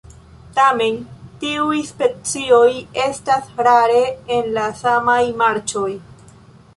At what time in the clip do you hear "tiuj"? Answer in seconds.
1.41-1.81